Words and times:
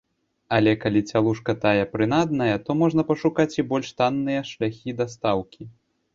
Але 0.55 0.71
калі 0.85 1.01
цялушка 1.11 1.53
тая 1.65 1.83
прынадная, 1.91 2.55
то 2.65 2.77
можна 2.81 3.01
пашукаць 3.11 3.47
і 3.59 3.67
больш 3.75 3.87
танныя 4.01 4.41
шляхі 4.55 4.99
дастаўкі. 5.05 5.63